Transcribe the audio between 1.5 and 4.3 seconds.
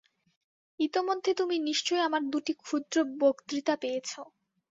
নিশ্চয় আমার দুটি ক্ষুদ্র বক্তৃতা পেয়েছ।